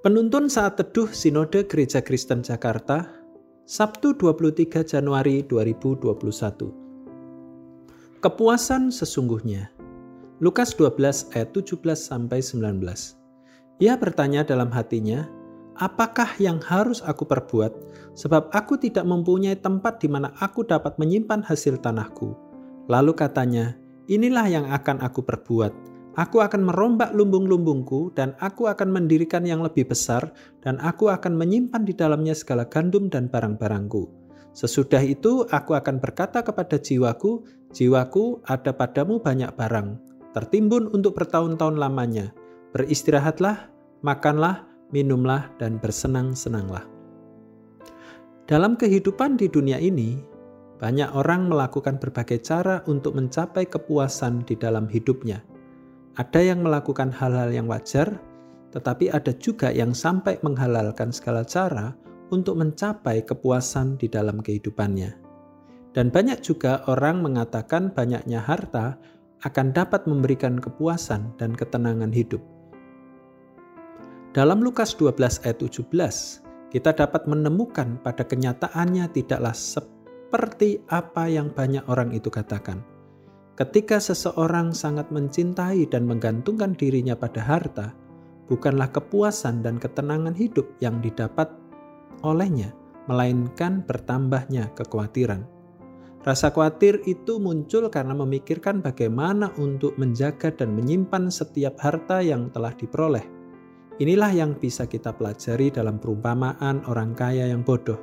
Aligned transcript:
Penuntun 0.00 0.48
saat 0.48 0.80
teduh 0.80 1.12
Sinode 1.12 1.68
Gereja 1.68 2.00
Kristen 2.00 2.40
Jakarta, 2.40 3.04
Sabtu 3.68 4.16
23 4.16 4.80
Januari 4.80 5.44
2021. 5.44 6.72
Kepuasan 8.24 8.88
sesungguhnya. 8.88 9.68
Lukas 10.40 10.72
12 10.72 11.36
ayat 11.36 11.52
17 11.52 12.00
sampai 12.00 12.40
19. 12.40 12.80
Ia 13.84 14.00
bertanya 14.00 14.40
dalam 14.40 14.72
hatinya, 14.72 15.28
"Apakah 15.76 16.32
yang 16.40 16.64
harus 16.64 17.04
aku 17.04 17.28
perbuat 17.28 17.76
sebab 18.16 18.48
aku 18.56 18.80
tidak 18.80 19.04
mempunyai 19.04 19.60
tempat 19.60 20.00
di 20.00 20.08
mana 20.08 20.32
aku 20.40 20.64
dapat 20.64 20.96
menyimpan 20.96 21.44
hasil 21.44 21.76
tanahku?" 21.76 22.32
Lalu 22.88 23.12
katanya, 23.12 23.76
"Inilah 24.08 24.48
yang 24.48 24.64
akan 24.64 25.04
aku 25.04 25.20
perbuat." 25.20 25.89
Aku 26.18 26.42
akan 26.42 26.66
merombak 26.66 27.14
lumbung-lumbungku 27.14 28.10
dan 28.18 28.34
aku 28.42 28.66
akan 28.66 28.90
mendirikan 28.90 29.46
yang 29.46 29.62
lebih 29.62 29.86
besar 29.86 30.34
dan 30.58 30.74
aku 30.82 31.06
akan 31.06 31.38
menyimpan 31.38 31.86
di 31.86 31.94
dalamnya 31.94 32.34
segala 32.34 32.66
gandum 32.66 33.06
dan 33.06 33.30
barang-barangku. 33.30 34.10
Sesudah 34.50 34.98
itu 35.06 35.46
aku 35.54 35.78
akan 35.78 36.02
berkata 36.02 36.42
kepada 36.42 36.82
jiwaku, 36.82 37.46
jiwaku 37.70 38.42
ada 38.50 38.74
padamu 38.74 39.22
banyak 39.22 39.54
barang, 39.54 40.02
tertimbun 40.34 40.90
untuk 40.90 41.14
bertahun-tahun 41.14 41.78
lamanya. 41.78 42.34
Beristirahatlah, 42.74 43.70
makanlah, 44.02 44.66
minumlah, 44.90 45.46
dan 45.62 45.78
bersenang-senanglah. 45.78 46.82
Dalam 48.50 48.74
kehidupan 48.74 49.38
di 49.38 49.46
dunia 49.46 49.78
ini, 49.78 50.18
banyak 50.82 51.14
orang 51.14 51.46
melakukan 51.46 52.02
berbagai 52.02 52.42
cara 52.42 52.82
untuk 52.90 53.14
mencapai 53.14 53.70
kepuasan 53.70 54.42
di 54.42 54.58
dalam 54.58 54.90
hidupnya. 54.90 55.38
Ada 56.18 56.42
yang 56.42 56.66
melakukan 56.66 57.14
hal-hal 57.14 57.54
yang 57.54 57.70
wajar, 57.70 58.18
tetapi 58.74 59.10
ada 59.14 59.30
juga 59.38 59.70
yang 59.70 59.94
sampai 59.94 60.42
menghalalkan 60.42 61.14
segala 61.14 61.46
cara 61.46 61.94
untuk 62.34 62.58
mencapai 62.58 63.22
kepuasan 63.26 63.98
di 63.98 64.10
dalam 64.10 64.42
kehidupannya. 64.42 65.14
Dan 65.90 66.10
banyak 66.10 66.38
juga 66.42 66.86
orang 66.86 67.22
mengatakan 67.22 67.90
banyaknya 67.90 68.38
harta 68.38 68.94
akan 69.42 69.74
dapat 69.74 70.06
memberikan 70.06 70.58
kepuasan 70.58 71.34
dan 71.38 71.54
ketenangan 71.54 72.14
hidup. 72.14 72.42
Dalam 74.30 74.62
Lukas 74.62 74.94
12 74.94 75.42
ayat 75.42 75.58
17, 75.58 76.70
kita 76.70 76.94
dapat 76.94 77.26
menemukan 77.26 77.98
pada 77.98 78.22
kenyataannya 78.22 79.10
tidaklah 79.10 79.50
seperti 79.50 80.78
apa 80.86 81.26
yang 81.26 81.50
banyak 81.50 81.82
orang 81.90 82.14
itu 82.14 82.30
katakan. 82.30 82.86
Ketika 83.60 84.00
seseorang 84.00 84.72
sangat 84.72 85.12
mencintai 85.12 85.84
dan 85.92 86.08
menggantungkan 86.08 86.72
dirinya 86.72 87.12
pada 87.12 87.44
harta, 87.44 87.92
bukanlah 88.48 88.88
kepuasan 88.88 89.60
dan 89.60 89.76
ketenangan 89.76 90.32
hidup 90.32 90.64
yang 90.80 90.96
didapat 91.04 91.52
olehnya, 92.24 92.72
melainkan 93.04 93.84
bertambahnya 93.84 94.72
kekhawatiran. 94.72 95.44
Rasa 96.24 96.48
khawatir 96.48 97.04
itu 97.04 97.36
muncul 97.36 97.92
karena 97.92 98.16
memikirkan 98.16 98.80
bagaimana 98.80 99.52
untuk 99.60 99.92
menjaga 100.00 100.56
dan 100.56 100.72
menyimpan 100.72 101.28
setiap 101.28 101.76
harta 101.84 102.24
yang 102.24 102.48
telah 102.56 102.72
diperoleh. 102.72 103.28
Inilah 104.00 104.32
yang 104.32 104.56
bisa 104.56 104.88
kita 104.88 105.12
pelajari 105.12 105.68
dalam 105.68 106.00
perumpamaan 106.00 106.80
orang 106.88 107.12
kaya 107.12 107.52
yang 107.52 107.60
bodoh. 107.60 108.00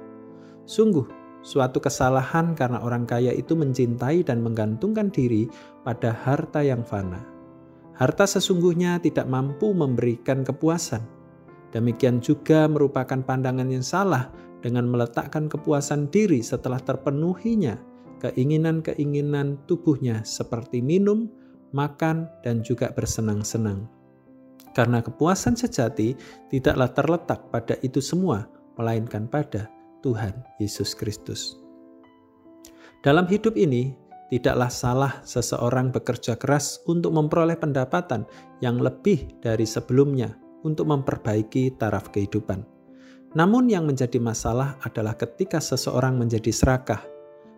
Sungguh, 0.70 1.27
Suatu 1.48 1.80
kesalahan 1.80 2.52
karena 2.60 2.84
orang 2.84 3.08
kaya 3.08 3.32
itu 3.32 3.56
mencintai 3.56 4.28
dan 4.28 4.44
menggantungkan 4.44 5.08
diri 5.08 5.48
pada 5.88 6.12
harta 6.12 6.60
yang 6.60 6.84
fana. 6.84 7.24
Harta 7.96 8.28
sesungguhnya 8.28 9.00
tidak 9.00 9.32
mampu 9.32 9.72
memberikan 9.72 10.44
kepuasan. 10.44 11.08
Demikian 11.72 12.20
juga 12.20 12.68
merupakan 12.68 13.24
pandangan 13.24 13.72
yang 13.72 13.80
salah 13.80 14.28
dengan 14.60 14.92
meletakkan 14.92 15.48
kepuasan 15.48 16.12
diri 16.12 16.44
setelah 16.44 16.84
terpenuhinya 16.84 17.80
keinginan-keinginan 18.20 19.56
tubuhnya 19.72 20.28
seperti 20.28 20.84
minum, 20.84 21.32
makan, 21.72 22.28
dan 22.44 22.60
juga 22.60 22.92
bersenang-senang. 22.92 23.88
Karena 24.76 25.00
kepuasan 25.00 25.56
sejati 25.56 26.12
tidaklah 26.52 26.92
terletak 26.92 27.40
pada 27.56 27.80
itu 27.80 28.04
semua, 28.04 28.52
melainkan 28.76 29.32
pada 29.32 29.77
Tuhan 30.02 30.34
Yesus 30.62 30.94
Kristus. 30.94 31.58
Dalam 33.06 33.30
hidup 33.30 33.54
ini, 33.56 33.94
tidaklah 34.28 34.68
salah 34.68 35.14
seseorang 35.24 35.94
bekerja 35.94 36.36
keras 36.36 36.84
untuk 36.90 37.16
memperoleh 37.16 37.56
pendapatan 37.56 38.28
yang 38.60 38.82
lebih 38.82 39.30
dari 39.40 39.64
sebelumnya 39.64 40.36
untuk 40.68 40.90
memperbaiki 40.90 41.80
taraf 41.80 42.12
kehidupan. 42.12 42.66
Namun, 43.38 43.70
yang 43.70 43.86
menjadi 43.86 44.18
masalah 44.18 44.82
adalah 44.84 45.14
ketika 45.16 45.62
seseorang 45.62 46.18
menjadi 46.18 46.50
serakah 46.50 47.04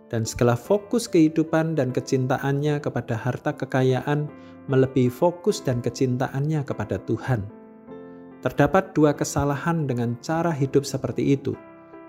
dan 0.10 0.26
segala 0.26 0.58
fokus 0.58 1.06
kehidupan 1.06 1.78
dan 1.78 1.94
kecintaannya 1.94 2.82
kepada 2.82 3.14
harta 3.14 3.54
kekayaan 3.54 4.28
melebihi 4.68 5.10
fokus 5.10 5.62
dan 5.62 5.80
kecintaannya 5.80 6.66
kepada 6.66 6.98
Tuhan. 7.06 7.46
Terdapat 8.40 8.96
dua 8.96 9.14
kesalahan 9.14 9.86
dengan 9.86 10.18
cara 10.24 10.50
hidup 10.54 10.88
seperti 10.88 11.38
itu 11.38 11.54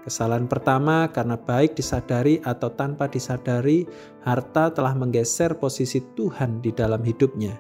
Kesalahan 0.01 0.49
pertama 0.49 1.13
karena 1.13 1.37
baik 1.37 1.77
disadari 1.77 2.41
atau 2.41 2.73
tanpa 2.73 3.05
disadari, 3.05 3.85
harta 4.25 4.73
telah 4.73 4.97
menggeser 4.97 5.61
posisi 5.61 6.01
Tuhan 6.17 6.65
di 6.65 6.73
dalam 6.73 7.05
hidupnya. 7.05 7.53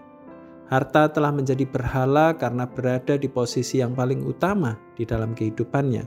Harta 0.73 1.13
telah 1.13 1.35
menjadi 1.35 1.69
berhala 1.69 2.33
karena 2.39 2.65
berada 2.65 3.21
di 3.21 3.29
posisi 3.29 3.85
yang 3.85 3.93
paling 3.93 4.25
utama 4.25 4.79
di 4.97 5.05
dalam 5.05 5.37
kehidupannya. 5.37 6.07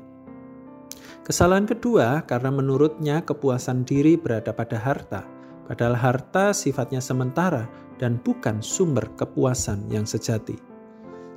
Kesalahan 1.22 1.70
kedua 1.70 2.26
karena 2.26 2.50
menurutnya 2.50 3.22
kepuasan 3.22 3.86
diri 3.86 4.18
berada 4.18 4.52
pada 4.56 4.76
harta, 4.80 5.22
padahal 5.70 5.96
harta 5.96 6.50
sifatnya 6.52 7.00
sementara 7.00 7.70
dan 8.02 8.18
bukan 8.26 8.60
sumber 8.60 9.06
kepuasan 9.20 9.86
yang 9.94 10.10
sejati. 10.10 10.58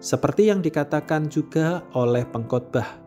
Seperti 0.01 0.49
yang 0.49 0.65
dikatakan 0.65 1.29
juga 1.29 1.85
oleh 1.93 2.25
pengkhotbah 2.27 3.06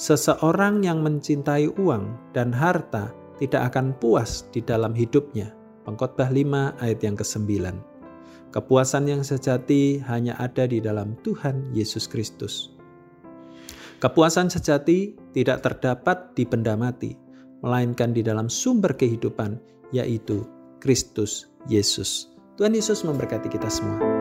Seseorang 0.00 0.80
yang 0.80 1.04
mencintai 1.04 1.76
uang 1.76 2.32
dan 2.32 2.56
harta 2.56 3.12
tidak 3.36 3.68
akan 3.68 3.92
puas 4.00 4.48
di 4.48 4.64
dalam 4.64 4.96
hidupnya. 4.96 5.52
Pengkhotbah 5.84 6.32
5 6.32 6.80
ayat 6.80 7.04
yang 7.04 7.20
ke-9. 7.20 7.76
Kepuasan 8.48 9.04
yang 9.04 9.20
sejati 9.20 10.00
hanya 10.08 10.40
ada 10.40 10.64
di 10.64 10.80
dalam 10.80 11.20
Tuhan 11.20 11.76
Yesus 11.76 12.08
Kristus. 12.08 12.72
Kepuasan 14.00 14.48
sejati 14.48 15.12
tidak 15.36 15.68
terdapat 15.68 16.32
di 16.32 16.48
benda 16.48 16.80
mati, 16.80 17.12
melainkan 17.60 18.16
di 18.16 18.24
dalam 18.24 18.48
sumber 18.48 18.96
kehidupan, 18.96 19.60
yaitu 19.92 20.48
Kristus 20.80 21.52
Yesus. 21.68 22.32
Tuhan 22.56 22.72
Yesus 22.72 23.04
memberkati 23.04 23.52
kita 23.52 23.68
semua. 23.68 24.19